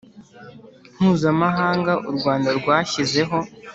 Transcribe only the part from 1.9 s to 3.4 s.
u Rwanda rwashyizeho